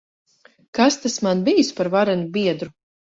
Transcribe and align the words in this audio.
Kas 0.77 0.95
tas 1.03 1.17
man 1.27 1.43
bijis 1.49 1.69
par 1.81 1.91
varenu 1.97 2.25
biedru! 2.39 2.71